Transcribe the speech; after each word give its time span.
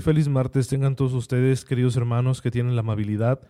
Feliz 0.00 0.28
martes 0.28 0.68
tengan 0.68 0.96
todos 0.96 1.12
ustedes, 1.12 1.64
queridos 1.64 1.96
hermanos, 1.96 2.40
que 2.40 2.50
tienen 2.50 2.74
la 2.74 2.80
amabilidad 2.80 3.40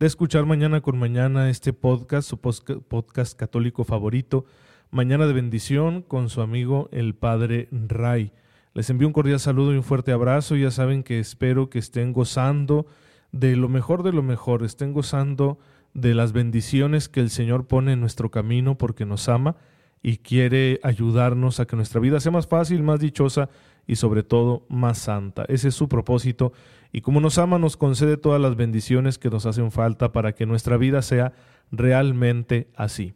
de 0.00 0.06
escuchar 0.06 0.46
mañana 0.46 0.80
con 0.80 0.98
mañana 0.98 1.50
este 1.50 1.72
podcast, 1.72 2.28
su 2.28 2.38
podcast 2.38 3.38
católico 3.38 3.84
favorito, 3.84 4.46
Mañana 4.90 5.26
de 5.26 5.34
Bendición, 5.34 6.00
con 6.00 6.30
su 6.30 6.40
amigo 6.40 6.88
el 6.92 7.14
Padre 7.14 7.68
Ray. 7.72 8.32
Les 8.72 8.88
envío 8.88 9.06
un 9.06 9.12
cordial 9.12 9.38
saludo 9.38 9.74
y 9.74 9.76
un 9.76 9.82
fuerte 9.82 10.12
abrazo. 10.12 10.56
Ya 10.56 10.70
saben 10.70 11.02
que 11.02 11.18
espero 11.18 11.68
que 11.68 11.78
estén 11.78 12.14
gozando 12.14 12.86
de 13.32 13.56
lo 13.56 13.68
mejor 13.68 14.02
de 14.02 14.12
lo 14.12 14.22
mejor, 14.22 14.64
estén 14.64 14.94
gozando 14.94 15.58
de 15.92 16.14
las 16.14 16.32
bendiciones 16.32 17.08
que 17.08 17.20
el 17.20 17.28
Señor 17.28 17.66
pone 17.66 17.92
en 17.92 18.00
nuestro 18.00 18.30
camino 18.30 18.78
porque 18.78 19.04
nos 19.04 19.28
ama 19.28 19.56
y 20.02 20.18
quiere 20.18 20.80
ayudarnos 20.82 21.60
a 21.60 21.66
que 21.66 21.76
nuestra 21.76 22.00
vida 22.00 22.20
sea 22.20 22.32
más 22.32 22.46
fácil, 22.46 22.82
más 22.82 23.00
dichosa 23.00 23.50
y 23.88 23.96
sobre 23.96 24.22
todo 24.22 24.66
más 24.68 24.98
santa. 24.98 25.44
Ese 25.48 25.68
es 25.68 25.74
su 25.74 25.88
propósito 25.88 26.52
y 26.92 27.00
como 27.00 27.20
nos 27.20 27.38
ama 27.38 27.58
nos 27.58 27.76
concede 27.76 28.18
todas 28.18 28.40
las 28.40 28.54
bendiciones 28.54 29.18
que 29.18 29.30
nos 29.30 29.46
hacen 29.46 29.72
falta 29.72 30.12
para 30.12 30.32
que 30.32 30.46
nuestra 30.46 30.76
vida 30.76 31.02
sea 31.02 31.32
realmente 31.72 32.68
así. 32.76 33.14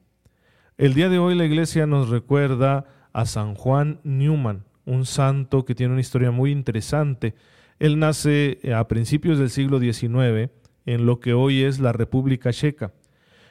El 0.78 0.94
día 0.94 1.10
de 1.10 1.18
hoy 1.18 1.36
la 1.36 1.44
iglesia 1.44 1.86
nos 1.86 2.08
recuerda 2.08 2.86
a 3.12 3.26
San 3.26 3.54
Juan 3.54 4.00
Newman, 4.02 4.64
un 4.86 5.04
santo 5.04 5.64
que 5.66 5.74
tiene 5.74 5.92
una 5.92 6.00
historia 6.00 6.30
muy 6.30 6.50
interesante. 6.50 7.34
Él 7.78 7.98
nace 7.98 8.58
a 8.74 8.88
principios 8.88 9.38
del 9.38 9.50
siglo 9.50 9.78
XIX 9.78 10.50
en 10.86 11.06
lo 11.06 11.20
que 11.20 11.34
hoy 11.34 11.62
es 11.62 11.78
la 11.78 11.92
República 11.92 12.50
Checa. 12.50 12.92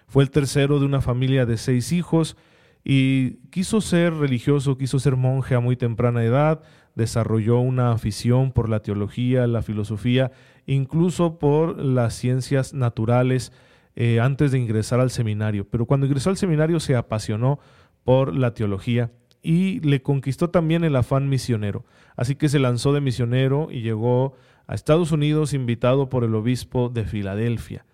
Fue 0.08 0.24
el 0.24 0.32
tercero 0.32 0.80
de 0.80 0.86
una 0.86 1.02
familia 1.02 1.46
de 1.46 1.58
seis 1.58 1.92
hijos 1.92 2.36
y 2.84 3.38
quiso 3.50 3.82
ser 3.82 4.14
religioso, 4.14 4.78
quiso 4.78 5.00
ser 5.00 5.16
monje 5.16 5.56
a 5.56 5.60
muy 5.60 5.76
temprana 5.76 6.24
edad, 6.24 6.62
desarrolló 6.96 7.60
una 7.60 7.92
afición 7.92 8.52
por 8.52 8.70
la 8.70 8.82
teología, 8.82 9.48
la 9.48 9.62
filosofía, 9.62 10.32
incluso 10.66 11.40
por 11.40 11.78
las 11.78 12.16
ciencias 12.16 12.74
naturales 12.74 13.52
eh, 13.96 14.20
antes 14.20 14.52
de 14.52 14.60
ingresar 14.60 15.00
al 15.00 15.12
seminario. 15.12 15.68
Pero 15.70 15.86
cuando 15.86 16.06
ingresó 16.06 16.30
al 16.30 16.38
seminario 16.38 16.80
se 16.80 16.96
apasionó 16.96 17.60
por 18.04 18.36
la 18.36 18.54
teología 18.54 19.12
y 19.44 19.80
le 19.82 20.02
conquistó 20.02 20.50
también 20.50 20.84
el 20.84 20.96
afán 20.96 21.30
misionero. 21.30 21.86
Así 22.16 22.36
que 22.36 22.50
se 22.50 22.60
lanzó 22.60 22.94
de 22.94 23.02
misionero 23.02 23.70
y 23.72 23.82
llegó 23.82 24.34
a 24.68 24.76
Estados 24.76 25.12
Unidos 25.12 25.54
invitado 25.54 26.10
por 26.10 26.24
el 26.24 26.36
obispo 26.36 26.90
de 26.90 27.06
Filadelfia. 27.06 27.86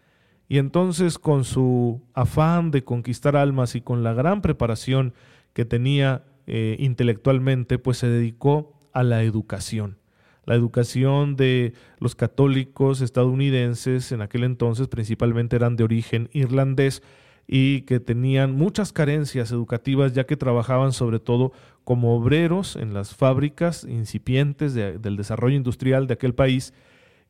Y 0.50 0.60
entonces 0.60 1.20
con 1.20 1.44
su 1.44 2.02
afán 2.14 2.72
de 2.72 2.84
conquistar 2.84 3.36
almas 3.36 3.76
y 3.76 3.82
con 3.82 4.04
la 4.04 4.14
gran 4.14 4.42
preparación 4.42 5.14
que 5.54 5.66
tenía 5.66 6.24
eh, 6.46 6.78
intelectualmente, 6.80 7.80
pues 7.80 7.98
se 7.98 8.08
dedicó 8.08 8.80
a 8.94 9.04
la 9.04 9.24
educación. 9.24 9.98
La 10.46 10.56
educación 10.56 11.36
de 11.36 11.74
los 12.00 12.16
católicos 12.16 13.02
estadounidenses 13.02 14.14
en 14.14 14.22
aquel 14.22 14.46
entonces 14.46 14.88
principalmente 14.88 15.58
eran 15.58 15.76
de 15.76 15.84
origen 15.84 16.30
irlandés 16.32 17.04
y 17.48 17.82
que 17.82 18.00
tenían 18.00 18.54
muchas 18.54 18.94
carencias 18.94 19.52
educativas 19.52 20.14
ya 20.14 20.26
que 20.26 20.38
trabajaban 20.38 20.94
sobre 20.94 21.20
todo 21.20 21.52
como 21.84 22.16
obreros 22.16 22.78
en 22.78 22.94
las 22.94 23.14
fábricas 23.14 23.84
incipientes 23.84 24.74
del 24.74 25.18
desarrollo 25.18 25.56
industrial 25.56 26.08
de 26.08 26.14
aquel 26.14 26.34
país 26.34 26.74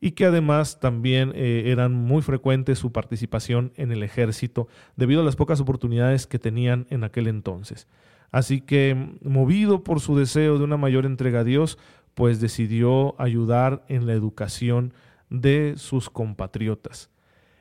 y 0.00 0.12
que 0.12 0.26
además 0.26 0.80
también 0.80 1.32
eh, 1.34 1.64
eran 1.66 1.92
muy 1.92 2.22
frecuentes 2.22 2.78
su 2.78 2.92
participación 2.92 3.72
en 3.76 3.90
el 3.90 4.02
ejército 4.02 4.68
debido 4.96 5.22
a 5.22 5.24
las 5.24 5.36
pocas 5.36 5.60
oportunidades 5.60 6.26
que 6.26 6.38
tenían 6.38 6.86
en 6.90 7.04
aquel 7.04 7.26
entonces. 7.26 7.86
Así 8.30 8.60
que, 8.60 9.16
movido 9.22 9.82
por 9.82 10.00
su 10.00 10.16
deseo 10.16 10.58
de 10.58 10.64
una 10.64 10.76
mayor 10.76 11.06
entrega 11.06 11.40
a 11.40 11.44
Dios, 11.44 11.78
pues 12.14 12.40
decidió 12.40 13.20
ayudar 13.20 13.84
en 13.88 14.06
la 14.06 14.12
educación 14.12 14.92
de 15.30 15.74
sus 15.76 16.10
compatriotas. 16.10 17.10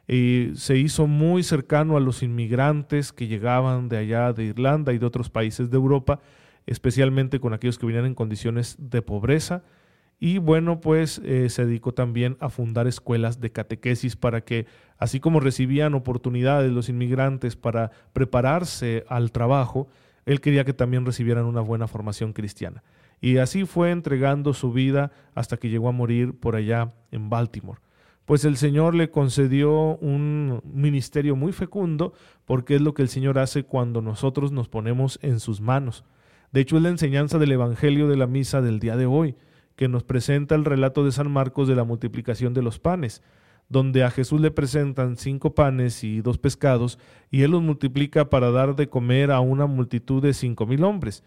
Y 0.08 0.52
se 0.56 0.78
hizo 0.78 1.06
muy 1.06 1.44
cercano 1.44 1.98
a 1.98 2.00
los 2.00 2.24
inmigrantes 2.24 3.12
que 3.12 3.28
llegaban 3.28 3.90
de 3.90 3.98
allá 3.98 4.32
de 4.34 4.46
Irlanda 4.46 4.94
y 4.94 4.98
de 4.98 5.06
otros 5.06 5.30
países 5.30 5.70
de 5.70 5.78
Europa, 5.78 6.22
especialmente 6.66 7.40
con 7.40 7.54
aquellos 7.54 7.78
que 7.78 7.86
venían 7.86 8.06
en 8.06 8.16
condiciones 8.16 8.78
de 8.80 9.02
pobreza. 9.02 9.64
Y 10.20 10.40
bueno, 10.40 10.82
pues 10.82 11.22
eh, 11.24 11.50
se 11.50 11.66
dedicó 11.66 11.94
también 11.94 12.38
a 12.40 12.50
fundar 12.50 12.88
escuelas 12.88 13.40
de 13.40 13.52
catequesis 13.52 14.16
para 14.16 14.42
que, 14.42 14.66
así 14.98 15.20
como 15.20 15.40
recibían 15.40 15.94
oportunidades 15.94 16.72
los 16.72 16.90
inmigrantes 16.90 17.56
para 17.56 17.92
prepararse 18.14 19.06
al 19.10 19.32
trabajo, 19.32 19.88
él 20.26 20.42
quería 20.42 20.66
que 20.66 20.74
también 20.74 21.06
recibieran 21.06 21.46
una 21.46 21.62
buena 21.62 21.88
formación 21.88 22.34
cristiana. 22.34 22.84
Y 23.22 23.38
así 23.38 23.66
fue 23.66 23.92
entregando 23.92 24.54
su 24.54 24.72
vida 24.72 25.12
hasta 25.36 25.58
que 25.58 25.70
llegó 25.70 25.90
a 25.90 25.94
morir 25.94 26.40
por 26.40 26.56
allá 26.56 26.94
en 27.12 27.30
Baltimore. 27.30 27.80
Pues 28.26 28.44
el 28.44 28.58
Señor 28.58 28.94
le 28.94 29.10
concedió 29.10 29.96
un 29.98 30.62
ministerio 30.66 31.36
muy 31.36 31.54
fecundo 31.54 32.14
porque 32.46 32.76
es 32.76 32.82
lo 32.82 32.94
que 32.94 33.02
el 33.02 33.08
Señor 33.08 33.40
hace 33.40 33.64
cuando 33.64 34.02
nosotros 34.02 34.52
nos 34.52 34.68
ponemos 34.68 35.18
en 35.22 35.40
sus 35.40 35.62
manos. 35.62 36.04
De 36.52 36.62
hecho, 36.62 36.76
es 36.76 36.84
la 36.84 36.90
enseñanza 36.90 37.38
del 37.38 37.54
Evangelio 37.54 38.08
de 38.10 38.18
la 38.18 38.28
Misa 38.28 38.62
del 38.62 38.80
día 38.80 38.98
de 38.98 39.06
hoy, 39.06 39.36
que 39.78 39.88
nos 39.88 40.04
presenta 40.04 40.56
el 40.56 40.66
relato 40.66 41.06
de 41.06 41.14
San 41.14 41.32
Marcos 41.32 41.70
de 41.70 41.76
la 41.76 41.86
multiplicación 41.86 42.54
de 42.54 42.62
los 42.62 42.80
panes 42.80 43.22
donde 43.70 44.04
a 44.04 44.12
Jesús 44.12 44.40
le 44.40 44.52
presentan 44.52 45.18
cinco 45.18 45.54
panes 45.54 46.04
y 46.04 46.22
dos 46.22 46.38
pescados, 46.38 47.00
y 47.30 47.42
él 47.42 47.52
los 47.52 47.62
multiplica 47.62 48.30
para 48.30 48.52
dar 48.52 48.76
de 48.76 48.88
comer 48.88 49.32
a 49.32 49.40
una 49.40 49.66
multitud 49.66 50.22
de 50.22 50.34
cinco 50.34 50.66
mil 50.66 50.84
hombres. 50.84 51.24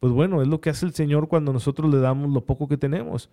Pues 0.00 0.12
bueno, 0.12 0.42
es 0.42 0.48
lo 0.48 0.60
que 0.60 0.70
hace 0.70 0.86
el 0.86 0.94
Señor 0.94 1.28
cuando 1.28 1.52
nosotros 1.52 1.92
le 1.92 2.00
damos 2.00 2.30
lo 2.32 2.44
poco 2.44 2.66
que 2.66 2.76
tenemos. 2.76 3.30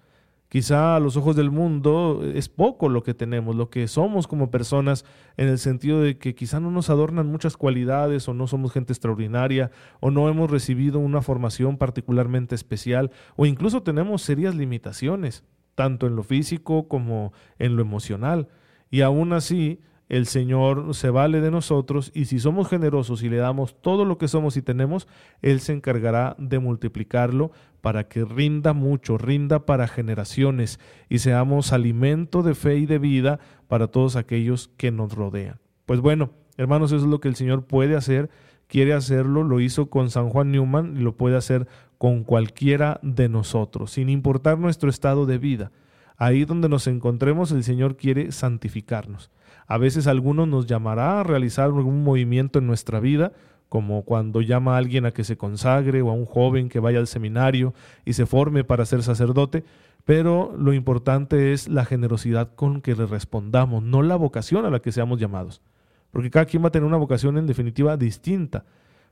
Quizá 0.49 0.95
a 0.95 0.99
los 0.99 1.15
ojos 1.15 1.35
del 1.35 1.51
mundo 1.51 2.21
es 2.23 2.49
poco 2.49 2.89
lo 2.89 3.03
que 3.03 3.13
tenemos, 3.13 3.55
lo 3.55 3.69
que 3.69 3.87
somos 3.87 4.27
como 4.27 4.49
personas, 4.49 5.05
en 5.37 5.47
el 5.47 5.59
sentido 5.59 6.01
de 6.01 6.17
que 6.17 6.33
quizá 6.33 6.59
no 6.59 6.71
nos 6.71 6.89
adornan 6.89 7.27
muchas 7.27 7.55
cualidades 7.55 8.27
o 8.27 8.33
no 8.33 8.47
somos 8.47 8.73
gente 8.73 8.91
extraordinaria 8.91 9.69
o 9.99 10.09
no 10.09 10.27
hemos 10.27 10.49
recibido 10.49 10.97
una 10.97 11.21
formación 11.21 11.77
particularmente 11.77 12.55
especial 12.55 13.11
o 13.35 13.45
incluso 13.45 13.83
tenemos 13.83 14.23
serias 14.23 14.55
limitaciones 14.55 15.43
tanto 15.75 16.07
en 16.07 16.17
lo 16.17 16.23
físico 16.23 16.89
como 16.89 17.31
en 17.57 17.77
lo 17.77 17.81
emocional. 17.81 18.49
Y 18.89 18.99
aún 18.99 19.31
así, 19.31 19.79
el 20.09 20.25
Señor 20.25 20.95
se 20.95 21.11
vale 21.11 21.39
de 21.39 21.51
nosotros 21.51 22.11
y 22.15 22.25
si 22.25 22.39
somos 22.39 22.67
generosos 22.67 23.21
y 23.21 23.29
le 23.29 23.37
damos 23.37 23.79
todo 23.79 24.05
lo 24.05 24.17
que 24.17 24.27
somos 24.27 24.57
y 24.57 24.63
tenemos, 24.63 25.07
Él 25.43 25.59
se 25.59 25.71
encargará 25.71 26.35
de 26.39 26.57
multiplicarlo 26.57 27.51
para 27.81 28.07
que 28.07 28.25
rinda 28.25 28.73
mucho, 28.73 29.19
rinda 29.19 29.67
para 29.67 29.87
generaciones 29.87 30.79
y 31.09 31.19
seamos 31.19 31.71
alimento 31.71 32.41
de 32.41 32.55
fe 32.55 32.77
y 32.77 32.87
de 32.87 32.97
vida 32.97 33.39
para 33.67 33.87
todos 33.87 34.15
aquellos 34.15 34.71
que 34.77 34.91
nos 34.91 35.13
rodean. 35.13 35.59
Pues 35.85 36.01
bueno, 36.01 36.31
hermanos, 36.57 36.91
eso 36.91 37.05
es 37.05 37.09
lo 37.09 37.21
que 37.21 37.27
el 37.27 37.35
Señor 37.35 37.65
puede 37.65 37.95
hacer, 37.95 38.31
quiere 38.67 38.93
hacerlo, 38.93 39.43
lo 39.43 39.59
hizo 39.59 39.91
con 39.91 40.09
San 40.09 40.29
Juan 40.29 40.51
Newman 40.51 40.97
y 40.97 41.01
lo 41.01 41.17
puede 41.17 41.37
hacer 41.37 41.67
con 41.99 42.23
cualquiera 42.23 42.99
de 43.03 43.29
nosotros, 43.29 43.91
sin 43.91 44.09
importar 44.09 44.57
nuestro 44.57 44.89
estado 44.89 45.27
de 45.27 45.37
vida. 45.37 45.71
Ahí 46.17 46.45
donde 46.45 46.67
nos 46.67 46.87
encontremos, 46.87 47.51
el 47.51 47.63
Señor 47.63 47.95
quiere 47.95 48.31
santificarnos. 48.31 49.29
A 49.69 49.77
veces 49.77 50.07
alguno 50.07 50.47
nos 50.47 50.65
llamará 50.65 51.19
a 51.19 51.23
realizar 51.23 51.65
algún 51.65 52.03
movimiento 52.03 52.57
en 52.57 52.65
nuestra 52.65 52.99
vida, 52.99 53.33
como 53.69 54.03
cuando 54.03 54.41
llama 54.41 54.73
a 54.73 54.77
alguien 54.79 55.05
a 55.05 55.11
que 55.11 55.23
se 55.23 55.37
consagre 55.37 56.01
o 56.01 56.09
a 56.09 56.13
un 56.13 56.25
joven 56.25 56.69
que 56.69 56.79
vaya 56.79 56.97
al 56.97 57.05
seminario 57.05 57.75
y 58.03 58.13
se 58.13 58.25
forme 58.25 58.63
para 58.63 58.87
ser 58.87 59.03
sacerdote, 59.03 59.63
pero 60.05 60.55
lo 60.57 60.73
importante 60.73 61.53
es 61.53 61.67
la 61.67 61.85
generosidad 61.85 62.55
con 62.55 62.81
que 62.81 62.95
le 62.95 63.05
respondamos, 63.05 63.83
no 63.83 64.01
la 64.01 64.15
vocación 64.15 64.65
a 64.65 64.71
la 64.71 64.79
que 64.79 64.91
seamos 64.91 65.19
llamados, 65.19 65.61
porque 66.09 66.31
cada 66.31 66.47
quien 66.47 66.63
va 66.63 66.69
a 66.69 66.71
tener 66.71 66.87
una 66.87 66.97
vocación 66.97 67.37
en 67.37 67.45
definitiva 67.45 67.95
distinta. 67.95 68.65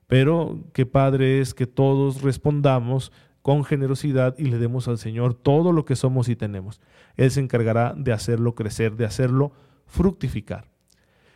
Pero 0.07 0.63
qué 0.73 0.87
padre 0.87 1.39
es 1.39 1.53
que 1.53 1.67
todos 1.67 2.23
respondamos 2.23 3.11
con 3.43 3.63
generosidad 3.63 4.35
y 4.39 4.45
le 4.45 4.57
demos 4.57 4.87
al 4.87 4.97
Señor 4.97 5.35
todo 5.35 5.71
lo 5.71 5.85
que 5.85 5.95
somos 5.95 6.29
y 6.29 6.35
tenemos. 6.35 6.81
Él 7.15 7.29
se 7.29 7.41
encargará 7.41 7.93
de 7.95 8.11
hacerlo 8.11 8.55
crecer, 8.55 8.95
de 8.95 9.05
hacerlo 9.05 9.51
fructificar. 9.87 10.69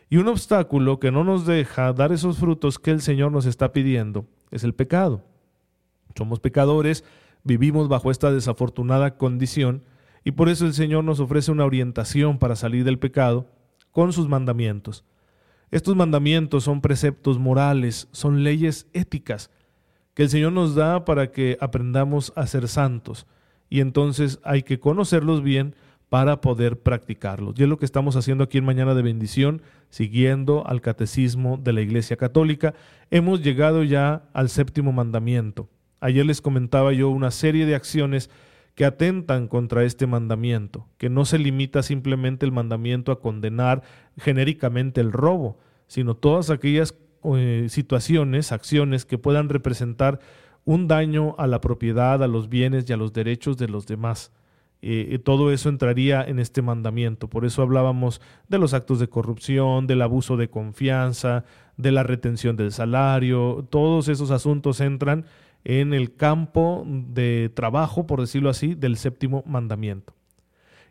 Y 0.10 0.18
un 0.18 0.28
obstáculo 0.28 1.00
que 1.00 1.12
no 1.12 1.24
nos 1.24 1.46
deja 1.46 1.94
dar 1.94 2.12
esos 2.12 2.38
frutos 2.38 2.78
que 2.78 2.92
el 2.92 3.02
Señor 3.02 3.32
nos 3.32 3.46
está 3.46 3.72
pidiendo 3.72 4.26
es 4.52 4.64
el 4.64 4.74
pecado. 4.74 5.24
Somos 6.16 6.40
pecadores, 6.40 7.04
vivimos 7.44 7.88
bajo 7.88 8.12
esta 8.12 8.32
desafortunada 8.32 9.18
condición 9.18 9.84
y 10.24 10.32
por 10.32 10.50
eso 10.50 10.66
el 10.66 10.74
Señor 10.74 11.04
nos 11.04 11.20
ofrece 11.20 11.52
una 11.52 11.66
orientación 11.66 12.38
para 12.38 12.56
salir 12.56 12.84
del 12.84 13.00
pecado 13.00 13.48
con 13.92 14.14
sus 14.14 14.28
mandamientos. 14.28 15.06
Estos 15.72 15.96
mandamientos 15.96 16.66
son 16.66 16.82
preceptos 16.82 17.40
morales, 17.40 18.10
son 18.12 18.44
leyes 18.44 18.88
éticas 18.94 19.50
que 20.14 20.24
el 20.24 20.30
Señor 20.30 20.52
nos 20.52 20.76
da 20.76 21.06
para 21.06 21.32
que 21.32 21.58
aprendamos 21.62 22.34
a 22.36 22.46
ser 22.48 22.68
santos. 22.68 23.26
Y 23.70 23.80
entonces 23.80 24.40
hay 24.44 24.64
que 24.64 24.80
conocerlos 24.80 25.42
bien 25.42 25.76
para 26.12 26.42
poder 26.42 26.82
practicarlos. 26.82 27.58
Y 27.58 27.64
es 27.64 27.70
lo 27.70 27.78
que 27.78 27.86
estamos 27.86 28.18
haciendo 28.18 28.44
aquí 28.44 28.58
en 28.58 28.66
Mañana 28.66 28.94
de 28.96 29.02
Bendición, 29.02 29.62
siguiendo 29.90 30.68
al 30.68 30.82
catecismo 30.82 31.56
de 31.56 31.72
la 31.72 31.80
Iglesia 31.80 32.18
Católica. 32.18 32.74
Hemos 33.12 33.42
llegado 33.42 33.82
ya 33.84 34.24
al 34.34 34.50
séptimo 34.50 34.92
mandamiento. 34.92 35.70
Ayer 36.02 36.26
les 36.26 36.42
comentaba 36.42 36.92
yo 36.92 37.10
una 37.10 37.32
serie 37.32 37.66
de 37.66 37.76
acciones 37.76 38.30
que 38.76 38.84
atentan 38.84 39.48
contra 39.48 39.86
este 39.86 40.06
mandamiento, 40.06 40.86
que 40.98 41.10
no 41.10 41.24
se 41.24 41.40
limita 41.40 41.82
simplemente 41.82 42.46
el 42.46 42.52
mandamiento 42.52 43.14
a 43.14 43.22
condenar 43.22 43.82
genéricamente 44.18 45.00
el 45.00 45.14
robo, 45.14 45.60
sino 45.88 46.16
todas 46.16 46.50
aquellas 46.50 46.94
eh, 47.24 47.68
situaciones, 47.70 48.52
acciones 48.52 49.06
que 49.06 49.18
puedan 49.18 49.48
representar 49.48 50.20
un 50.66 50.90
daño 50.90 51.36
a 51.38 51.48
la 51.48 51.62
propiedad, 51.62 52.22
a 52.22 52.28
los 52.28 52.50
bienes 52.50 52.90
y 52.90 52.92
a 52.92 52.98
los 52.98 53.14
derechos 53.14 53.56
de 53.56 53.70
los 53.70 53.86
demás. 53.86 54.34
Eh, 54.84 55.20
todo 55.24 55.52
eso 55.52 55.70
entraría 55.70 56.24
en 56.24 56.40
este 56.40 56.62
mandamiento. 56.62 57.30
Por 57.30 57.46
eso 57.46 57.62
hablábamos 57.62 58.20
de 58.48 58.58
los 58.58 58.74
actos 58.74 59.00
de 59.00 59.10
corrupción, 59.10 59.86
del 59.86 60.02
abuso 60.02 60.38
de 60.38 60.50
confianza, 60.50 61.46
de 61.78 61.92
la 61.92 62.04
retención 62.04 62.56
del 62.56 62.72
salario. 62.72 63.68
Todos 63.70 64.08
esos 64.08 64.32
asuntos 64.32 64.82
entran 64.82 65.26
en 65.64 65.94
el 65.94 66.16
campo 66.16 66.84
de 66.88 67.52
trabajo, 67.54 68.08
por 68.08 68.22
decirlo 68.22 68.50
así, 68.50 68.74
del 68.74 68.98
séptimo 68.98 69.44
mandamiento. 69.46 70.16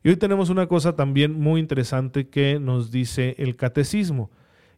Y 0.03 0.09
hoy 0.09 0.17
tenemos 0.17 0.49
una 0.49 0.67
cosa 0.67 0.97
también 0.97 1.39
muy 1.39 1.61
interesante 1.61 2.29
que 2.29 2.59
nos 2.59 2.91
dice 2.91 3.35
el 3.39 3.57
catecismo, 3.57 4.31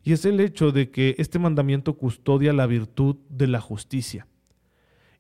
y 0.02 0.12
es 0.12 0.24
el 0.24 0.40
hecho 0.40 0.72
de 0.72 0.90
que 0.90 1.14
este 1.18 1.38
mandamiento 1.38 1.94
custodia 1.94 2.52
la 2.52 2.66
virtud 2.66 3.16
de 3.28 3.46
la 3.46 3.60
justicia. 3.60 4.26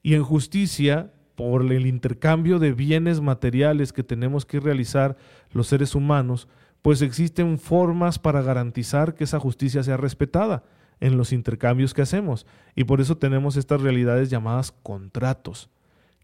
Y 0.02 0.14
en 0.14 0.24
justicia, 0.24 1.12
por 1.34 1.62
el 1.72 1.86
intercambio 1.86 2.58
de 2.58 2.72
bienes 2.72 3.20
materiales 3.20 3.92
que 3.92 4.02
tenemos 4.02 4.44
que 4.44 4.60
realizar 4.60 5.16
los 5.52 5.66
seres 5.66 5.94
humanos, 5.94 6.48
pues 6.82 7.00
existen 7.02 7.58
formas 7.58 8.18
para 8.18 8.42
garantizar 8.42 9.14
que 9.14 9.24
esa 9.24 9.40
justicia 9.40 9.82
sea 9.82 9.96
respetada 9.96 10.64
en 11.00 11.16
los 11.16 11.32
intercambios 11.32 11.94
que 11.94 12.02
hacemos. 12.02 12.46
Y 12.74 12.84
por 12.84 13.00
eso 13.00 13.16
tenemos 13.16 13.56
estas 13.56 13.80
realidades 13.80 14.30
llamadas 14.30 14.72
contratos, 14.82 15.70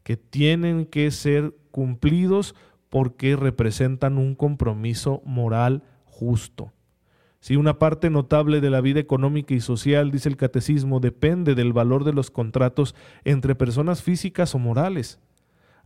que 0.02 0.16
tienen 0.16 0.86
que 0.86 1.10
ser 1.10 1.54
cumplidos 1.70 2.54
porque 2.88 3.36
representan 3.36 4.18
un 4.18 4.34
compromiso 4.34 5.22
moral 5.24 5.82
justo. 6.04 6.72
Si 7.40 7.56
una 7.56 7.78
parte 7.78 8.10
notable 8.10 8.60
de 8.60 8.70
la 8.70 8.80
vida 8.80 9.00
económica 9.00 9.54
y 9.54 9.60
social, 9.60 10.10
dice 10.10 10.28
el 10.28 10.36
catecismo, 10.36 11.00
depende 11.00 11.54
del 11.54 11.72
valor 11.72 12.04
de 12.04 12.12
los 12.12 12.30
contratos 12.30 12.94
entre 13.24 13.54
personas 13.54 14.02
físicas 14.02 14.54
o 14.54 14.58
morales. 14.58 15.20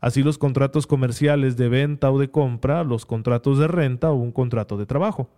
Así 0.00 0.22
los 0.22 0.38
contratos 0.38 0.86
comerciales 0.86 1.56
de 1.56 1.68
venta 1.68 2.10
o 2.10 2.18
de 2.18 2.30
compra, 2.30 2.82
los 2.82 3.06
contratos 3.06 3.58
de 3.58 3.68
renta 3.68 4.10
o 4.10 4.14
un 4.14 4.32
contrato 4.32 4.76
de 4.76 4.86
trabajo. 4.86 5.28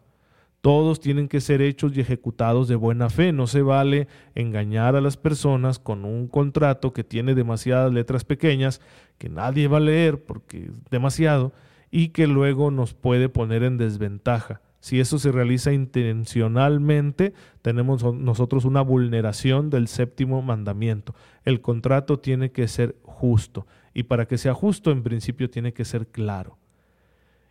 Todos 0.63 1.01
tienen 1.01 1.29
que 1.29 1.43
ser 1.43 1.61
hechos 1.61 1.95
y 1.95 2.01
ejecutados 2.01 2.69
de 2.69 2.75
buena 2.75 3.11
fe. 3.11 3.33
No 3.33 3.47
se 3.47 3.61
vale 3.61 4.09
engañar 4.35 4.97
a 4.97 5.03
las 5.03 5.19
personas 5.19 5.79
con 5.79 6.07
un 6.07 6.29
contrato 6.29 6.95
que 6.95 7.05
tiene 7.05 7.35
demasiadas 7.35 7.93
letras 7.93 8.25
pequeñas, 8.25 8.81
que 9.19 9.29
nadie 9.29 9.69
va 9.69 9.77
a 9.77 9.81
leer 9.81 10.25
porque 10.25 10.65
es 10.65 10.91
demasiado, 10.91 11.53
y 11.91 12.09
que 12.09 12.27
luego 12.27 12.71
nos 12.71 12.95
puede 12.95 13.29
poner 13.29 13.63
en 13.63 13.77
desventaja. 13.77 14.63
Si 14.85 15.01
eso 15.01 15.19
se 15.19 15.33
realiza 15.33 15.73
intencionalmente, 15.73 17.33
tenemos 17.63 18.05
nosotros 18.05 18.67
una 18.67 18.83
vulneración 18.83 19.71
del 19.71 19.89
séptimo 19.89 20.43
mandamiento. 20.43 21.15
El 21.47 21.63
contrato 21.63 22.19
tiene 22.19 22.53
que 22.53 22.69
ser 22.69 22.95
justo 23.03 23.67
y 23.95 24.03
para 24.03 24.29
que 24.29 24.37
sea 24.37 24.53
justo 24.53 24.91
en 24.91 25.03
principio 25.03 25.49
tiene 25.49 25.73
que 25.73 25.87
ser 25.87 26.09
claro. 26.09 26.59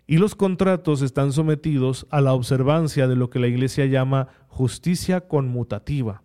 Y 0.06 0.18
los 0.18 0.36
contratos 0.36 1.02
están 1.02 1.32
sometidos 1.32 2.06
a 2.12 2.22
la 2.22 2.34
observancia 2.34 3.08
de 3.08 3.16
lo 3.16 3.32
que 3.32 3.40
la 3.40 3.48
Iglesia 3.48 3.88
llama 3.88 4.28
justicia 4.48 5.22
conmutativa. 5.22 6.22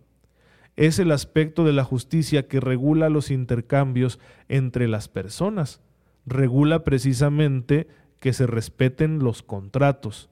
Es 0.75 0.99
el 0.99 1.11
aspecto 1.11 1.65
de 1.65 1.73
la 1.73 1.85
justicia 1.85 2.47
que 2.47 2.59
regula 2.59 3.09
los 3.09 3.31
intercambios 3.31 4.19
entre 4.47 4.87
las 4.87 5.07
personas. 5.07 5.81
Regula 6.27 6.83
precisamente 6.83 7.87
que 8.19 8.31
se 8.31 8.45
respeten 8.45 9.17
los 9.17 9.41
contratos. 9.41 10.29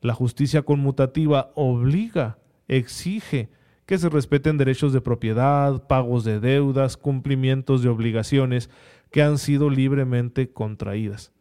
La 0.00 0.14
justicia 0.14 0.62
conmutativa 0.62 1.50
obliga, 1.54 2.38
exige 2.68 3.50
que 3.84 3.98
se 3.98 4.08
respeten 4.08 4.56
derechos 4.56 4.92
de 4.92 5.00
propiedad, 5.00 5.86
pagos 5.88 6.24
de 6.24 6.38
deudas, 6.38 6.96
cumplimientos 6.96 7.82
de 7.82 7.88
obligaciones 7.88 8.70
que 9.10 9.22
han 9.22 9.36
sido 9.36 9.68
libremente 9.68 10.52
contraídas. 10.52 11.32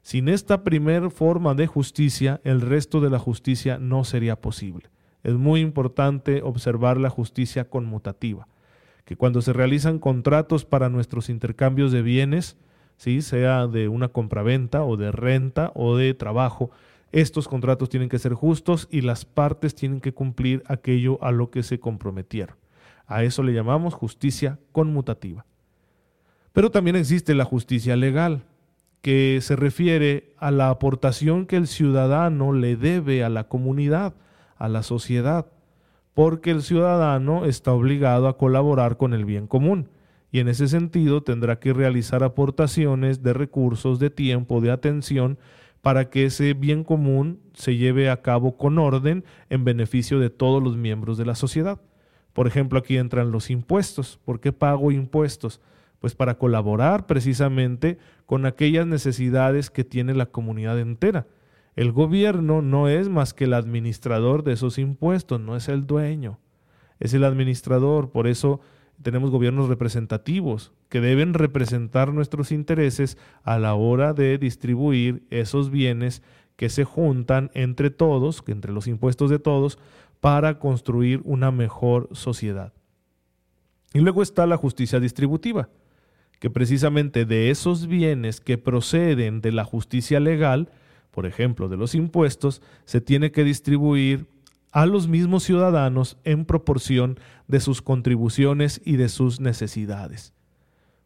Sin 0.00 0.28
esta 0.28 0.64
primer 0.64 1.10
forma 1.10 1.54
de 1.54 1.66
justicia, 1.66 2.40
el 2.44 2.60
resto 2.60 3.00
de 3.00 3.10
la 3.10 3.18
justicia 3.18 3.78
no 3.78 4.04
sería 4.04 4.40
posible. 4.40 4.88
Es 5.22 5.34
muy 5.34 5.60
importante 5.60 6.42
observar 6.42 6.96
la 6.96 7.10
justicia 7.10 7.68
conmutativa, 7.68 8.48
que 9.04 9.16
cuando 9.16 9.42
se 9.42 9.52
realizan 9.52 9.98
contratos 9.98 10.64
para 10.64 10.88
nuestros 10.88 11.28
intercambios 11.28 11.92
de 11.92 12.02
bienes, 12.02 12.56
¿sí? 12.96 13.20
sea 13.20 13.66
de 13.66 13.88
una 13.88 14.08
compraventa 14.08 14.82
o 14.82 14.96
de 14.96 15.12
renta 15.12 15.70
o 15.74 15.96
de 15.96 16.14
trabajo, 16.14 16.70
estos 17.12 17.46
contratos 17.46 17.88
tienen 17.88 18.08
que 18.08 18.18
ser 18.18 18.34
justos 18.34 18.88
y 18.90 19.02
las 19.02 19.24
partes 19.24 19.74
tienen 19.74 20.00
que 20.00 20.12
cumplir 20.12 20.62
aquello 20.66 21.22
a 21.22 21.30
lo 21.30 21.50
que 21.50 21.62
se 21.62 21.78
comprometieron. 21.78 22.56
A 23.06 23.22
eso 23.22 23.42
le 23.42 23.52
llamamos 23.52 23.94
justicia 23.94 24.58
conmutativa. 24.72 25.44
Pero 26.52 26.70
también 26.70 26.96
existe 26.96 27.34
la 27.34 27.44
justicia 27.44 27.96
legal, 27.96 28.44
que 29.02 29.38
se 29.42 29.56
refiere 29.56 30.34
a 30.38 30.50
la 30.50 30.70
aportación 30.70 31.46
que 31.46 31.56
el 31.56 31.66
ciudadano 31.66 32.52
le 32.52 32.76
debe 32.76 33.24
a 33.24 33.28
la 33.28 33.44
comunidad, 33.44 34.14
a 34.56 34.68
la 34.68 34.82
sociedad, 34.82 35.46
porque 36.14 36.50
el 36.50 36.62
ciudadano 36.62 37.44
está 37.44 37.72
obligado 37.72 38.28
a 38.28 38.36
colaborar 38.36 38.96
con 38.96 39.12
el 39.12 39.24
bien 39.24 39.46
común 39.46 39.88
y 40.32 40.40
en 40.40 40.48
ese 40.48 40.66
sentido 40.66 41.22
tendrá 41.22 41.60
que 41.60 41.74
realizar 41.74 42.24
aportaciones 42.24 43.22
de 43.22 43.34
recursos, 43.34 43.98
de 43.98 44.08
tiempo, 44.08 44.62
de 44.62 44.70
atención, 44.70 45.38
para 45.82 46.08
que 46.10 46.24
ese 46.24 46.54
bien 46.54 46.84
común 46.84 47.40
se 47.52 47.76
lleve 47.76 48.08
a 48.08 48.22
cabo 48.22 48.56
con 48.56 48.78
orden 48.78 49.24
en 49.50 49.64
beneficio 49.64 50.20
de 50.20 50.30
todos 50.30 50.62
los 50.62 50.76
miembros 50.76 51.18
de 51.18 51.26
la 51.26 51.34
sociedad. 51.34 51.80
Por 52.32 52.46
ejemplo, 52.46 52.78
aquí 52.78 52.96
entran 52.96 53.32
los 53.32 53.50
impuestos. 53.50 54.18
¿Por 54.24 54.40
qué 54.40 54.52
pago 54.52 54.92
impuestos? 54.92 55.60
Pues 55.98 56.14
para 56.14 56.38
colaborar 56.38 57.06
precisamente 57.06 57.98
con 58.26 58.46
aquellas 58.46 58.86
necesidades 58.86 59.70
que 59.70 59.84
tiene 59.84 60.14
la 60.14 60.26
comunidad 60.26 60.78
entera. 60.78 61.26
El 61.74 61.90
gobierno 61.90 62.62
no 62.62 62.88
es 62.88 63.08
más 63.08 63.34
que 63.34 63.44
el 63.44 63.54
administrador 63.54 64.44
de 64.44 64.52
esos 64.52 64.78
impuestos, 64.78 65.40
no 65.40 65.56
es 65.56 65.68
el 65.68 65.86
dueño, 65.86 66.38
es 67.00 67.12
el 67.12 67.24
administrador. 67.24 68.10
Por 68.10 68.28
eso 68.28 68.60
tenemos 69.02 69.30
gobiernos 69.30 69.68
representativos 69.68 70.72
que 70.88 71.00
deben 71.00 71.34
representar 71.34 72.12
nuestros 72.12 72.52
intereses 72.52 73.18
a 73.42 73.58
la 73.58 73.74
hora 73.74 74.12
de 74.14 74.38
distribuir 74.38 75.22
esos 75.30 75.70
bienes 75.70 76.22
que 76.56 76.68
se 76.68 76.84
juntan 76.84 77.50
entre 77.54 77.90
todos, 77.90 78.42
entre 78.46 78.72
los 78.72 78.86
impuestos 78.86 79.30
de 79.30 79.38
todos, 79.38 79.78
para 80.20 80.58
construir 80.58 81.20
una 81.24 81.50
mejor 81.50 82.08
sociedad. 82.12 82.72
Y 83.92 84.00
luego 84.00 84.22
está 84.22 84.46
la 84.46 84.56
justicia 84.56 85.00
distributiva 85.00 85.68
que 86.42 86.50
precisamente 86.50 87.24
de 87.24 87.50
esos 87.50 87.86
bienes 87.86 88.40
que 88.40 88.58
proceden 88.58 89.40
de 89.40 89.52
la 89.52 89.64
justicia 89.64 90.18
legal, 90.18 90.70
por 91.12 91.24
ejemplo, 91.24 91.68
de 91.68 91.76
los 91.76 91.94
impuestos, 91.94 92.62
se 92.84 93.00
tiene 93.00 93.30
que 93.30 93.44
distribuir 93.44 94.26
a 94.72 94.86
los 94.86 95.06
mismos 95.06 95.44
ciudadanos 95.44 96.18
en 96.24 96.44
proporción 96.46 97.20
de 97.46 97.60
sus 97.60 97.82
contribuciones 97.82 98.80
y 98.84 98.96
de 98.96 99.08
sus 99.08 99.40
necesidades. 99.40 100.32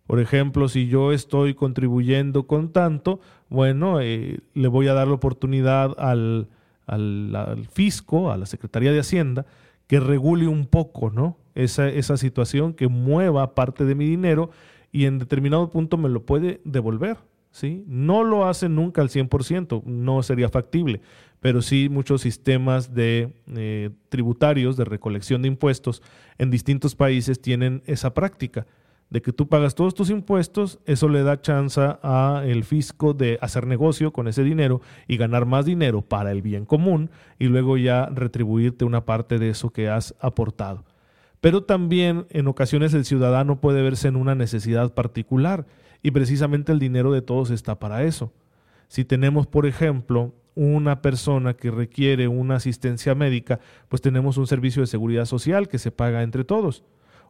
Por 0.06 0.20
ejemplo, 0.20 0.68
si 0.68 0.87
yo 0.87 1.12
estoy 1.12 1.54
contribuyendo 1.54 2.46
con 2.46 2.73
tanto, 2.73 3.20
bueno, 3.49 4.00
eh, 4.00 4.38
le 4.54 4.68
voy 4.68 4.87
a 4.87 4.94
dar 4.94 5.08
la 5.08 5.14
oportunidad 5.14 5.94
al, 5.99 6.49
al, 6.87 7.66
fisco, 7.73 8.30
a 8.30 8.37
la 8.37 8.46
Secretaría 8.46 8.92
de 8.92 9.00
Hacienda, 9.00 9.46
que 9.88 9.99
regule 9.99 10.46
un 10.46 10.66
poco 10.66 11.11
¿no? 11.11 11.37
esa, 11.56 11.88
esa 11.88 12.16
situación, 12.16 12.73
que 12.73 12.87
mueva 12.87 13.54
parte 13.56 13.85
de 13.85 13.96
mi 13.96 14.06
dinero 14.06 14.50
y 14.92 15.06
en 15.06 15.18
determinado 15.18 15.70
punto 15.70 15.96
me 15.96 16.08
lo 16.08 16.25
puede 16.25 16.61
devolver. 16.64 17.18
¿Sí? 17.56 17.84
No 17.86 18.22
lo 18.22 18.46
hacen 18.46 18.75
nunca 18.75 19.00
al 19.00 19.08
100%, 19.08 19.82
no 19.84 20.22
sería 20.22 20.50
factible, 20.50 21.00
pero 21.40 21.62
sí 21.62 21.88
muchos 21.88 22.20
sistemas 22.20 22.92
de 22.92 23.32
eh, 23.54 23.90
tributarios, 24.10 24.76
de 24.76 24.84
recolección 24.84 25.40
de 25.40 25.48
impuestos 25.48 26.02
en 26.36 26.50
distintos 26.50 26.94
países 26.94 27.40
tienen 27.40 27.82
esa 27.86 28.12
práctica 28.12 28.66
de 29.08 29.22
que 29.22 29.32
tú 29.32 29.48
pagas 29.48 29.75
todos 29.75 29.94
tus 29.94 30.10
impuestos, 30.10 30.80
eso 30.84 31.08
le 31.08 31.22
da 31.22 31.40
chance 31.40 31.80
a 31.80 32.42
el 32.44 32.64
fisco 32.64 33.14
de 33.14 33.38
hacer 33.40 33.66
negocio 33.66 34.12
con 34.12 34.28
ese 34.28 34.42
dinero 34.42 34.82
y 35.06 35.16
ganar 35.16 35.46
más 35.46 35.64
dinero 35.64 36.02
para 36.02 36.32
el 36.32 36.42
bien 36.42 36.66
común 36.66 37.10
y 37.38 37.46
luego 37.46 37.78
ya 37.78 38.06
retribuirte 38.06 38.84
una 38.84 39.06
parte 39.06 39.38
de 39.38 39.50
eso 39.50 39.70
que 39.70 39.88
has 39.88 40.14
aportado. 40.20 40.84
Pero 41.40 41.64
también 41.64 42.26
en 42.31 42.49
ocasiones 42.49 42.95
el 42.95 43.05
ciudadano 43.05 43.61
puede 43.61 43.83
verse 43.83 44.09
en 44.09 44.16
una 44.16 44.35
necesidad 44.35 44.95
particular 44.95 45.66
y 46.02 46.11
precisamente 46.11 46.73
el 46.73 46.78
dinero 46.78 47.12
de 47.12 47.23
todos 47.23 47.50
está 47.50 47.78
para 47.78 48.05
eso. 48.05 48.33
Si 48.88 49.05
tenemos, 49.05 49.47
por 49.47 49.66
ejemplo, 49.66 50.33
una 50.55 51.02
persona 51.02 51.55
que 51.55 51.71
requiere 51.71 52.28
una 52.28 52.57
asistencia 52.57 53.14
médica, 53.14 53.61
pues 53.88 54.00
tenemos 54.00 54.38
un 54.38 54.47
servicio 54.47 54.83
de 54.83 54.87
seguridad 54.87 55.26
social 55.26 55.69
que 55.69 55.78
se 55.78 55.90
paga 55.90 56.23
entre 56.23 56.45
todos 56.45 56.85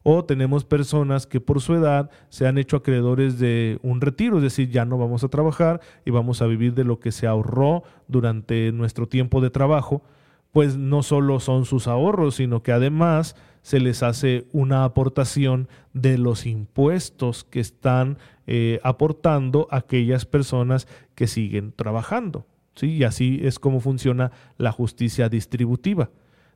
o 0.09 0.25
tenemos 0.25 0.65
personas 0.65 1.27
que 1.27 1.41
por 1.41 1.61
su 1.61 1.75
edad 1.75 2.11
se 2.29 2.47
han 2.47 2.59
hecho 2.59 2.77
acreedores 2.77 3.41
de 3.41 3.81
un 3.83 4.01
retiro, 4.01 4.37
es 4.37 4.45
decir, 4.45 4.71
ya 4.71 4.85
no 4.85 4.99
vamos 4.99 5.25
a 5.25 5.29
trabajar 5.29 5.81
y 6.05 6.13
vamos 6.13 6.41
a 6.43 6.47
vivir 6.47 6.75
de 6.75 6.85
lo 6.85 7.01
que 7.01 7.11
se 7.11 7.27
ahorró 7.27 7.83
durante 8.07 8.71
nuestro 8.71 9.09
tiempo 9.09 9.41
de 9.41 9.51
trabajo, 9.51 10.03
pues 10.53 10.77
no 10.77 11.03
solo 11.03 11.41
son 11.41 11.65
sus 11.65 11.89
ahorros, 11.89 12.37
sino 12.37 12.63
que 12.63 12.71
además 12.71 13.35
se 13.67 13.81
les 13.81 14.05
hace 14.05 14.47
una 14.53 14.85
aportación 14.85 15.67
de 15.93 16.19
los 16.19 16.47
impuestos 16.47 17.43
que 17.43 17.59
están 17.59 18.17
eh, 18.47 18.79
aportando 18.85 19.67
aquellas 19.73 20.25
personas 20.25 20.87
que 21.17 21.27
siguen 21.27 21.73
trabajando. 21.73 22.47
¿sí? 22.77 22.91
Y 22.93 23.03
así 23.03 23.41
es 23.43 23.59
como 23.59 23.81
funciona 23.81 24.31
la 24.57 24.71
justicia 24.71 25.29
distributiva. 25.29 26.11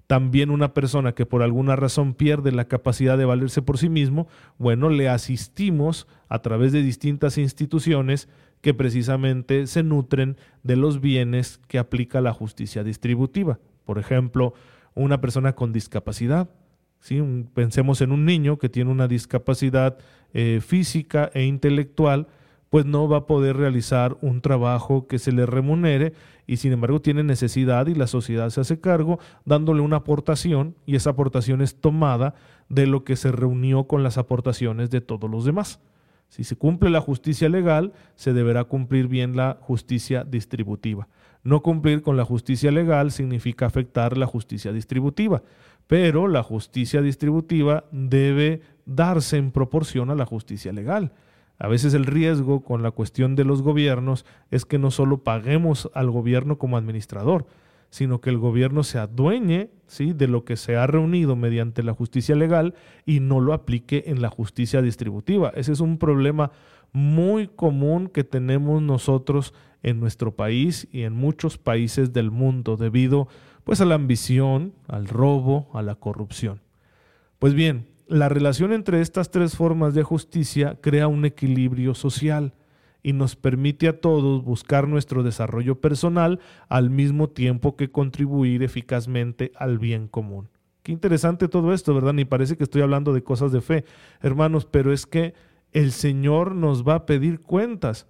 También 0.07 0.51
una 0.51 0.73
persona 0.73 1.13
que 1.13 1.27
por 1.27 1.43
alguna 1.43 1.75
razón 1.75 2.15
pierde 2.15 2.53
la 2.53 2.67
capacidad 2.69 3.19
de 3.19 3.25
valerse 3.25 3.61
por 3.61 3.77
sí 3.77 3.89
mismo, 3.89 4.29
bueno, 4.57 4.89
le 4.89 5.09
asistimos 5.09 6.07
a 6.29 6.43
través 6.43 6.71
de 6.71 6.85
distintas 6.85 7.39
instituciones 7.39 8.29
que 8.61 8.73
precisamente 8.73 9.67
se 9.67 9.83
nutren 9.83 10.37
de 10.63 10.77
los 10.77 11.01
bienes 11.01 11.59
que 11.67 11.81
aplica 11.81 12.21
la 12.21 12.33
justicia 12.33 12.85
distributiva. 12.85 13.59
Por 13.85 13.99
ejemplo, 13.99 14.55
una 14.95 15.21
persona 15.21 15.57
con 15.57 15.73
discapacidad. 15.73 16.49
¿Sí? 17.01 17.21
Pensemos 17.55 18.01
en 18.01 18.13
un 18.13 18.25
niño 18.25 18.59
que 18.59 18.69
tiene 18.69 18.91
una 18.91 19.09
discapacidad 19.09 19.99
eh, 20.33 20.61
física 20.65 21.31
e 21.35 21.45
intelectual, 21.45 22.29
pues 22.69 22.87
no 22.87 23.09
va 23.09 23.19
a 23.19 23.27
poder 23.27 23.57
realizar 23.57 24.17
un 24.21 24.41
trabajo 24.41 25.09
que 25.09 25.19
se 25.19 25.33
le 25.33 25.45
remunere 25.45 26.13
y 26.47 26.59
sin 26.59 26.73
embargo 26.73 27.01
tiene 27.01 27.25
necesidad 27.25 27.89
y 27.89 27.95
la 27.97 28.07
sociedad 28.07 28.49
se 28.51 28.61
hace 28.61 28.81
cargo 28.81 29.19
dándole 29.45 29.81
una 29.81 29.97
aportación 29.97 30.77
y 30.87 30.95
esa 30.95 31.11
aportación 31.11 31.63
es 31.63 31.81
tomada 31.81 32.35
de 32.69 32.87
lo 32.87 33.03
que 33.03 33.17
se 33.17 33.33
reunió 33.33 33.85
con 33.85 34.05
las 34.05 34.19
aportaciones 34.19 34.91
de 34.91 35.01
todos 35.01 35.29
los 35.29 35.45
demás. 35.45 35.81
Si 36.29 36.45
se 36.45 36.55
cumple 36.55 36.91
la 36.91 37.01
justicia 37.01 37.49
legal, 37.49 37.93
se 38.15 38.33
deberá 38.33 38.63
cumplir 38.65 39.09
bien 39.09 39.35
la 39.35 39.59
justicia 39.61 40.23
distributiva. 40.23 41.09
No 41.43 41.63
cumplir 41.63 42.03
con 42.03 42.17
la 42.17 42.25
justicia 42.25 42.71
legal 42.71 43.11
significa 43.11 43.67
afectar 43.67 44.17
la 44.17 44.27
justicia 44.27 44.73
distributiva, 44.73 45.43
pero 45.87 46.29
la 46.29 46.43
justicia 46.43 47.01
distributiva 47.03 47.85
debe 47.91 48.61
darse 48.85 49.39
en 49.39 49.51
proporción 49.51 50.11
a 50.11 50.15
la 50.15 50.27
justicia 50.27 50.73
legal. 50.73 51.13
A 51.59 51.69
veces 51.69 51.95
el 51.95 52.07
riesgo 52.07 52.63
con 52.63 52.83
la 52.83 52.91
cuestión 52.91 53.37
de 53.37 53.45
los 53.45 53.63
gobiernos 53.63 54.25
es 54.51 54.65
que 54.65 54.79
no 54.79 54.91
solo 54.91 55.25
paguemos 55.25 55.91
al 55.95 56.11
gobierno 56.11 56.59
como 56.59 56.77
administrador, 56.77 57.47
sino 57.91 58.21
que 58.21 58.31
el 58.31 58.39
gobierno 58.39 58.83
se 58.85 58.99
adueñe 58.99 59.71
¿sí? 59.87 60.13
de 60.13 60.29
lo 60.29 60.45
que 60.45 60.57
se 60.57 60.77
ha 60.77 60.87
reunido 60.87 61.37
mediante 61.37 61.83
la 61.83 61.93
justicia 61.93 62.37
legal 62.37 62.75
y 63.05 63.21
no 63.21 63.41
lo 63.41 63.53
aplique 63.53 64.05
en 64.07 64.23
la 64.23 64.31
justicia 64.31 64.81
distributiva. 64.81 65.53
Ese 65.55 65.73
es 65.73 65.81
un 65.81 65.99
problema 65.99 66.53
muy 66.93 67.49
común 67.49 68.09
que 68.09 68.25
tenemos 68.25 68.81
nosotros 68.81 69.55
en 69.83 70.01
nuestro 70.01 70.35
país 70.35 70.89
y 70.93 71.03
en 71.03 71.13
muchos 71.13 71.59
países 71.59 72.13
del 72.13 72.31
mundo 72.31 72.77
debido 72.77 73.29
pues 73.65 73.81
a 73.81 73.85
la 73.85 73.97
ambición, 73.97 74.73
al 74.89 75.07
robo, 75.07 75.69
a 75.75 75.83
la 75.83 75.95
corrupción. 75.95 76.61
Pues 77.39 77.55
bien, 77.55 77.89
la 78.07 78.29
relación 78.29 78.73
entre 78.73 79.01
estas 79.01 79.31
tres 79.31 79.57
formas 79.57 79.95
de 79.95 80.03
justicia 80.03 80.79
crea 80.81 81.09
un 81.09 81.25
equilibrio 81.25 81.95
social 81.95 82.55
y 83.03 83.13
nos 83.13 83.37
permite 83.37 83.89
a 83.89 84.01
todos 84.01 84.45
buscar 84.45 84.89
nuestro 84.89 85.23
desarrollo 85.23 85.81
personal 85.81 86.41
al 86.69 86.91
mismo 86.91 87.29
tiempo 87.29 87.77
que 87.77 87.91
contribuir 87.91 88.63
eficazmente 88.63 89.53
al 89.57 89.79
bien 89.79 90.09
común. 90.09 90.49
Qué 90.83 90.93
interesante 90.93 91.49
todo 91.49 91.73
esto, 91.73 91.95
¿verdad? 91.95 92.15
Ni 92.15 92.25
parece 92.25 92.57
que 92.57 92.65
estoy 92.65 92.83
hablando 92.83 93.13
de 93.13 93.23
cosas 93.23 93.53
de 93.53 93.61
fe, 93.61 93.85
hermanos, 94.23 94.67
pero 94.67 94.93
es 94.93 95.07
que 95.07 95.35
el 95.73 95.93
Señor 95.93 96.55
nos 96.55 96.87
va 96.87 96.95
a 96.95 97.07
pedir 97.07 97.41
cuentas 97.41 98.07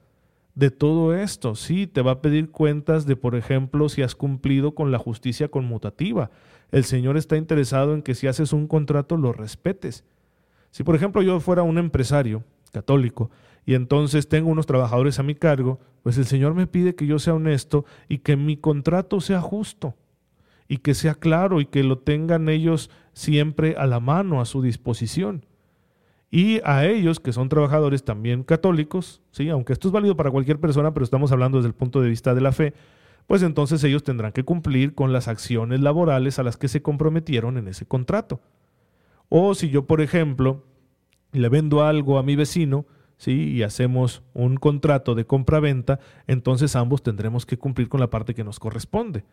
de 0.54 0.70
todo 0.70 1.14
esto. 1.14 1.54
Sí, 1.54 1.86
te 1.86 2.02
va 2.02 2.12
a 2.12 2.22
pedir 2.22 2.50
cuentas 2.50 3.06
de, 3.06 3.16
por 3.16 3.34
ejemplo, 3.34 3.88
si 3.88 4.02
has 4.02 4.14
cumplido 4.14 4.74
con 4.74 4.92
la 4.92 4.98
justicia 4.98 5.48
conmutativa, 5.48 6.30
el 6.70 6.84
Señor 6.84 7.16
está 7.16 7.36
interesado 7.36 7.94
en 7.94 8.02
que 8.02 8.14
si 8.14 8.26
haces 8.26 8.52
un 8.52 8.66
contrato 8.66 9.16
lo 9.16 9.32
respetes. 9.32 10.04
Si 10.70 10.84
por 10.84 10.94
ejemplo 10.94 11.22
yo 11.22 11.40
fuera 11.40 11.62
un 11.62 11.78
empresario 11.78 12.44
católico 12.72 13.30
y 13.70 13.74
entonces 13.74 14.28
tengo 14.28 14.50
unos 14.50 14.66
trabajadores 14.66 15.20
a 15.20 15.22
mi 15.22 15.36
cargo, 15.36 15.78
pues 16.02 16.18
el 16.18 16.24
Señor 16.24 16.54
me 16.54 16.66
pide 16.66 16.96
que 16.96 17.06
yo 17.06 17.20
sea 17.20 17.34
honesto 17.34 17.84
y 18.08 18.18
que 18.18 18.34
mi 18.34 18.56
contrato 18.56 19.20
sea 19.20 19.40
justo 19.40 19.94
y 20.66 20.78
que 20.78 20.92
sea 20.92 21.14
claro 21.14 21.60
y 21.60 21.66
que 21.66 21.84
lo 21.84 21.96
tengan 21.96 22.48
ellos 22.48 22.90
siempre 23.12 23.76
a 23.78 23.86
la 23.86 24.00
mano, 24.00 24.40
a 24.40 24.44
su 24.44 24.60
disposición. 24.60 25.46
Y 26.32 26.60
a 26.64 26.84
ellos, 26.84 27.20
que 27.20 27.32
son 27.32 27.48
trabajadores 27.48 28.02
también 28.02 28.42
católicos, 28.42 29.22
¿sí? 29.30 29.48
aunque 29.50 29.72
esto 29.72 29.86
es 29.86 29.92
válido 29.92 30.16
para 30.16 30.32
cualquier 30.32 30.58
persona, 30.58 30.92
pero 30.92 31.04
estamos 31.04 31.30
hablando 31.30 31.58
desde 31.58 31.68
el 31.68 31.74
punto 31.74 32.00
de 32.00 32.08
vista 32.08 32.34
de 32.34 32.40
la 32.40 32.50
fe, 32.50 32.74
pues 33.28 33.44
entonces 33.44 33.84
ellos 33.84 34.02
tendrán 34.02 34.32
que 34.32 34.42
cumplir 34.42 34.96
con 34.96 35.12
las 35.12 35.28
acciones 35.28 35.78
laborales 35.78 36.40
a 36.40 36.42
las 36.42 36.56
que 36.56 36.66
se 36.66 36.82
comprometieron 36.82 37.56
en 37.56 37.68
ese 37.68 37.86
contrato. 37.86 38.40
O 39.28 39.54
si 39.54 39.70
yo, 39.70 39.86
por 39.86 40.00
ejemplo, 40.00 40.64
le 41.30 41.48
vendo 41.48 41.84
algo 41.84 42.18
a 42.18 42.24
mi 42.24 42.34
vecino, 42.34 42.84
¿sí? 43.20 43.52
y 43.52 43.62
hacemos 43.62 44.22
un 44.32 44.56
contrato 44.56 45.14
de 45.14 45.26
compra-venta, 45.26 46.00
entonces 46.26 46.74
ambos 46.74 47.02
tendremos 47.02 47.44
que 47.44 47.58
cumplir 47.58 47.90
con 47.90 48.00
la 48.00 48.08
parte 48.08 48.34
que 48.34 48.44
nos 48.44 48.58
corresponde. 48.58 49.24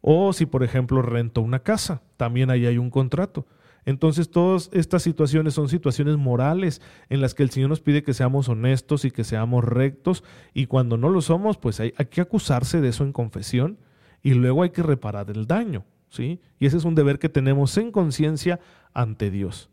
O 0.00 0.32
si, 0.32 0.46
por 0.46 0.64
ejemplo, 0.64 1.00
rento 1.00 1.40
una 1.40 1.60
casa, 1.60 2.02
también 2.16 2.50
ahí 2.50 2.66
hay 2.66 2.76
un 2.76 2.90
contrato. 2.90 3.46
Entonces 3.84 4.30
todas 4.30 4.68
estas 4.72 5.04
situaciones 5.04 5.54
son 5.54 5.68
situaciones 5.68 6.16
morales 6.16 6.82
en 7.08 7.20
las 7.20 7.34
que 7.34 7.44
el 7.44 7.50
Señor 7.50 7.70
nos 7.70 7.80
pide 7.80 8.02
que 8.02 8.14
seamos 8.14 8.48
honestos 8.48 9.04
y 9.04 9.12
que 9.12 9.24
seamos 9.24 9.64
rectos 9.64 10.24
y 10.52 10.66
cuando 10.66 10.96
no 10.96 11.08
lo 11.08 11.20
somos, 11.20 11.56
pues 11.56 11.78
hay, 11.78 11.92
que 11.92 12.20
acusarse 12.20 12.80
de 12.80 12.88
eso 12.88 13.04
en 13.04 13.12
confesión 13.12 13.78
y 14.22 14.34
luego 14.34 14.64
hay 14.64 14.70
que 14.70 14.82
reparar 14.82 15.30
el 15.30 15.46
daño, 15.46 15.84
¿sí? 16.10 16.40
Y 16.58 16.66
ese 16.66 16.76
es 16.78 16.84
un 16.84 16.94
deber 16.94 17.18
que 17.18 17.28
tenemos 17.28 17.76
en 17.78 17.90
conciencia 17.92 18.60
ante 18.92 19.30
Dios. 19.30 19.69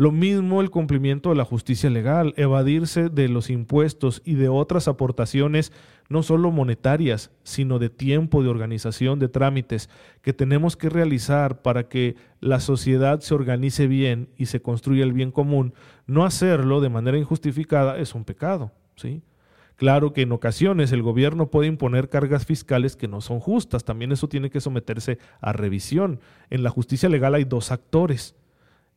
Lo 0.00 0.12
mismo 0.12 0.62
el 0.62 0.70
cumplimiento 0.70 1.28
de 1.28 1.34
la 1.34 1.44
justicia 1.44 1.90
legal, 1.90 2.32
evadirse 2.38 3.10
de 3.10 3.28
los 3.28 3.50
impuestos 3.50 4.22
y 4.24 4.32
de 4.32 4.48
otras 4.48 4.88
aportaciones, 4.88 5.74
no 6.08 6.22
solo 6.22 6.50
monetarias, 6.50 7.30
sino 7.42 7.78
de 7.78 7.90
tiempo, 7.90 8.42
de 8.42 8.48
organización, 8.48 9.18
de 9.18 9.28
trámites 9.28 9.90
que 10.22 10.32
tenemos 10.32 10.78
que 10.78 10.88
realizar 10.88 11.60
para 11.60 11.90
que 11.90 12.16
la 12.40 12.60
sociedad 12.60 13.20
se 13.20 13.34
organice 13.34 13.88
bien 13.88 14.30
y 14.38 14.46
se 14.46 14.62
construya 14.62 15.04
el 15.04 15.12
bien 15.12 15.32
común. 15.32 15.74
No 16.06 16.24
hacerlo 16.24 16.80
de 16.80 16.88
manera 16.88 17.18
injustificada 17.18 17.98
es 17.98 18.14
un 18.14 18.24
pecado, 18.24 18.72
¿sí? 18.96 19.20
Claro 19.76 20.14
que 20.14 20.22
en 20.22 20.32
ocasiones 20.32 20.92
el 20.92 21.02
gobierno 21.02 21.50
puede 21.50 21.68
imponer 21.68 22.08
cargas 22.08 22.46
fiscales 22.46 22.96
que 22.96 23.06
no 23.06 23.20
son 23.20 23.38
justas, 23.38 23.84
también 23.84 24.12
eso 24.12 24.30
tiene 24.30 24.48
que 24.48 24.62
someterse 24.62 25.18
a 25.42 25.52
revisión. 25.52 26.20
En 26.48 26.62
la 26.62 26.70
justicia 26.70 27.10
legal 27.10 27.34
hay 27.34 27.44
dos 27.44 27.70
actores, 27.70 28.34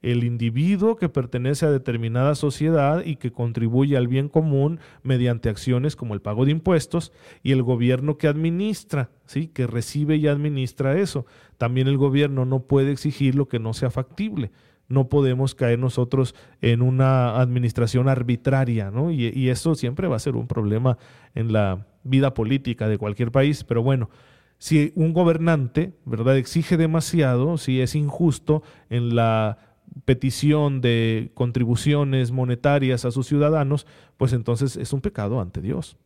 el 0.03 0.25
individuo 0.25 0.97
que 0.97 1.09
pertenece 1.09 1.65
a 1.65 1.71
determinada 1.71 2.35
sociedad 2.35 3.03
y 3.03 3.15
que 3.15 3.31
contribuye 3.31 3.97
al 3.97 4.07
bien 4.07 4.29
común 4.29 4.79
mediante 5.01 5.49
acciones 5.49 5.95
como 5.95 6.13
el 6.13 6.21
pago 6.21 6.45
de 6.45 6.51
impuestos 6.51 7.13
y 7.41 7.53
el 7.53 7.63
gobierno 7.63 8.17
que 8.17 8.27
administra, 8.27 9.09
¿sí? 9.25 9.47
que 9.47 9.65
recibe 9.65 10.17
y 10.17 10.27
administra 10.27 10.99
eso. 10.99 11.25
También 11.57 11.87
el 11.87 11.97
gobierno 11.97 12.45
no 12.45 12.63
puede 12.63 12.91
exigir 12.91 13.35
lo 13.35 13.47
que 13.47 13.59
no 13.59 13.73
sea 13.73 13.89
factible. 13.89 14.51
No 14.89 15.07
podemos 15.07 15.55
caer 15.55 15.79
nosotros 15.79 16.35
en 16.61 16.81
una 16.81 17.39
administración 17.39 18.09
arbitraria, 18.09 18.91
¿no? 18.91 19.11
Y, 19.11 19.31
y 19.33 19.47
eso 19.47 19.73
siempre 19.75 20.09
va 20.09 20.17
a 20.17 20.19
ser 20.19 20.35
un 20.35 20.47
problema 20.47 20.97
en 21.33 21.53
la 21.53 21.87
vida 22.03 22.33
política 22.33 22.89
de 22.89 22.97
cualquier 22.97 23.31
país, 23.31 23.63
pero 23.63 23.81
bueno, 23.81 24.09
si 24.57 24.91
un 24.95 25.13
gobernante, 25.13 25.93
¿verdad?, 26.05 26.37
exige 26.37 26.77
demasiado, 26.77 27.57
si 27.57 27.81
es 27.81 27.95
injusto 27.95 28.63
en 28.89 29.15
la 29.15 29.72
petición 30.05 30.81
de 30.81 31.31
contribuciones 31.33 32.31
monetarias 32.31 33.05
a 33.05 33.11
sus 33.11 33.27
ciudadanos, 33.27 33.85
pues 34.17 34.33
entonces 34.33 34.75
es 34.77 34.93
un 34.93 35.01
pecado 35.01 35.39
ante 35.39 35.61
Dios. 35.61 35.97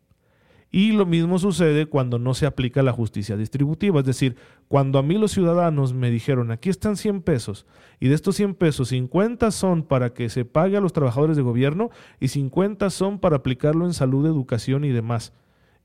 Y 0.69 0.91
lo 0.91 1.05
mismo 1.05 1.39
sucede 1.39 1.85
cuando 1.85 2.19
no 2.19 2.33
se 2.33 2.45
aplica 2.45 2.83
la 2.83 2.91
justicia 2.91 3.37
distributiva, 3.37 4.01
es 4.01 4.05
decir, 4.05 4.35
cuando 4.67 4.99
a 4.99 5.03
mí 5.03 5.17
los 5.17 5.31
ciudadanos 5.31 5.93
me 5.93 6.11
dijeron, 6.11 6.51
aquí 6.51 6.69
están 6.69 6.97
100 6.97 7.21
pesos, 7.21 7.65
y 8.01 8.09
de 8.09 8.15
estos 8.15 8.35
100 8.35 8.55
pesos, 8.55 8.89
50 8.89 9.49
son 9.51 9.83
para 9.83 10.13
que 10.13 10.27
se 10.27 10.43
pague 10.43 10.75
a 10.75 10.81
los 10.81 10.91
trabajadores 10.91 11.37
de 11.37 11.43
gobierno 11.43 11.89
y 12.19 12.27
50 12.27 12.89
son 12.89 13.19
para 13.19 13.37
aplicarlo 13.37 13.85
en 13.85 13.93
salud, 13.93 14.25
educación 14.25 14.83
y 14.83 14.89
demás. 14.89 15.31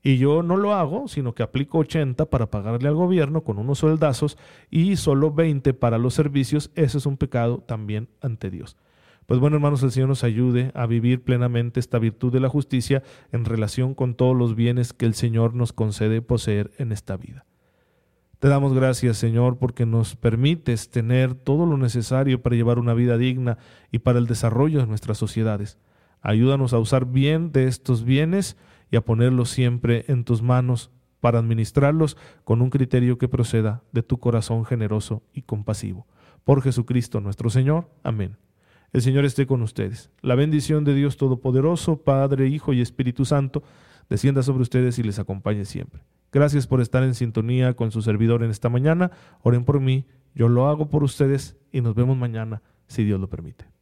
Y 0.05 0.17
yo 0.17 0.43
no 0.43 0.57
lo 0.57 0.73
hago, 0.73 1.07
sino 1.07 1.33
que 1.33 1.43
aplico 1.43 1.77
80 1.77 2.25
para 2.25 2.51
pagarle 2.51 2.89
al 2.89 2.95
gobierno 2.95 3.45
con 3.45 3.57
unos 3.57 3.79
sueldazos 3.79 4.37
y 4.69 4.97
solo 4.97 5.31
20 5.31 5.73
para 5.73 5.97
los 5.97 6.13
servicios. 6.13 6.71
Ese 6.75 6.97
es 6.97 7.05
un 7.05 7.15
pecado 7.15 7.59
también 7.65 8.09
ante 8.21 8.49
Dios. 8.49 8.75
Pues 9.25 9.39
bueno, 9.39 9.55
hermanos, 9.55 9.81
el 9.81 9.91
Señor 9.91 10.09
nos 10.09 10.25
ayude 10.25 10.71
a 10.75 10.85
vivir 10.85 11.23
plenamente 11.23 11.79
esta 11.79 11.99
virtud 11.99 12.33
de 12.33 12.41
la 12.41 12.49
justicia 12.49 13.01
en 13.31 13.45
relación 13.45 13.93
con 13.93 14.15
todos 14.15 14.35
los 14.35 14.55
bienes 14.55 14.91
que 14.91 15.05
el 15.05 15.13
Señor 15.13 15.53
nos 15.53 15.71
concede 15.71 16.21
poseer 16.21 16.71
en 16.77 16.91
esta 16.91 17.15
vida. 17.15 17.45
Te 18.39 18.49
damos 18.49 18.73
gracias, 18.73 19.15
Señor, 19.15 19.57
porque 19.57 19.85
nos 19.85 20.17
permites 20.17 20.89
tener 20.89 21.33
todo 21.33 21.65
lo 21.65 21.77
necesario 21.77 22.41
para 22.41 22.57
llevar 22.57 22.77
una 22.77 22.93
vida 22.93 23.17
digna 23.17 23.57
y 23.89 23.99
para 23.99 24.19
el 24.19 24.27
desarrollo 24.27 24.79
de 24.79 24.87
nuestras 24.87 25.17
sociedades. 25.17 25.77
Ayúdanos 26.19 26.73
a 26.73 26.79
usar 26.79 27.05
bien 27.05 27.53
de 27.53 27.67
estos 27.67 28.03
bienes 28.03 28.57
y 28.93 28.95
a 28.95 29.01
ponerlos 29.01 29.49
siempre 29.49 30.05
en 30.07 30.23
tus 30.23 30.43
manos 30.43 30.91
para 31.19 31.39
administrarlos 31.39 32.15
con 32.43 32.61
un 32.61 32.69
criterio 32.69 33.17
que 33.17 33.27
proceda 33.27 33.81
de 33.91 34.03
tu 34.03 34.19
corazón 34.19 34.65
generoso 34.65 35.23
y 35.33 35.41
compasivo. 35.41 36.05
Por 36.43 36.61
Jesucristo 36.61 37.19
nuestro 37.19 37.49
Señor. 37.49 37.89
Amén. 38.03 38.37
El 38.91 39.01
Señor 39.01 39.25
esté 39.25 39.47
con 39.47 39.63
ustedes. 39.63 40.11
La 40.21 40.35
bendición 40.35 40.83
de 40.83 40.93
Dios 40.93 41.17
Todopoderoso, 41.17 42.03
Padre, 42.03 42.49
Hijo 42.49 42.71
y 42.71 42.81
Espíritu 42.81 43.25
Santo, 43.25 43.63
descienda 44.11 44.43
sobre 44.43 44.61
ustedes 44.61 44.99
y 44.99 45.03
les 45.03 45.17
acompañe 45.17 45.65
siempre. 45.65 46.03
Gracias 46.31 46.67
por 46.67 46.79
estar 46.79 47.01
en 47.01 47.15
sintonía 47.15 47.73
con 47.73 47.89
su 47.89 48.03
servidor 48.03 48.43
en 48.43 48.51
esta 48.51 48.69
mañana. 48.69 49.09
Oren 49.41 49.65
por 49.65 49.79
mí, 49.79 50.05
yo 50.35 50.49
lo 50.49 50.67
hago 50.67 50.87
por 50.87 51.03
ustedes 51.03 51.57
y 51.71 51.81
nos 51.81 51.95
vemos 51.95 52.15
mañana, 52.15 52.61
si 52.85 53.03
Dios 53.03 53.19
lo 53.19 53.27
permite. 53.27 53.72